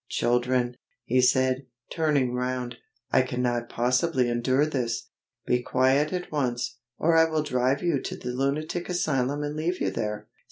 "Children," 0.09 0.77
he 1.05 1.21
said, 1.21 1.67
turning 1.91 2.33
round, 2.33 2.77
"I 3.11 3.21
cannot 3.21 3.69
possibly 3.69 4.29
endure 4.29 4.65
this. 4.65 5.09
Be 5.45 5.61
quiet 5.61 6.11
at 6.11 6.31
once, 6.31 6.79
or 6.97 7.15
I 7.15 7.25
will 7.25 7.43
drive 7.43 7.83
you 7.83 8.01
to 8.01 8.15
the 8.15 8.29
Lunatic 8.31 8.89
Asylum 8.89 9.43
and 9.43 9.55
leave 9.55 9.79
you 9.79 9.91
there! 9.91 10.27